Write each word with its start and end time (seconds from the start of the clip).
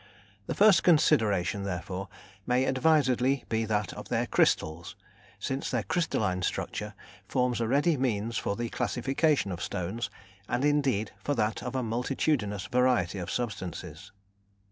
The 0.47 0.55
first 0.55 0.81
consideration, 0.81 1.61
therefore, 1.61 2.07
may 2.47 2.65
advisedly 2.65 3.45
be 3.49 3.65
that 3.65 3.93
of 3.93 4.09
their 4.09 4.25
crystals, 4.25 4.95
since 5.37 5.69
their 5.69 5.83
crystalline 5.83 6.41
structure 6.41 6.95
forms 7.27 7.61
a 7.61 7.67
ready 7.67 7.97
means 7.97 8.35
for 8.35 8.55
the 8.55 8.69
classification 8.69 9.51
of 9.51 9.61
stones, 9.61 10.09
and 10.49 10.65
indeed 10.65 11.11
for 11.23 11.35
that 11.35 11.61
of 11.61 11.75
a 11.75 11.83
multitudinous 11.83 12.65
variety 12.65 13.19
of 13.19 13.29
substances. 13.29 14.11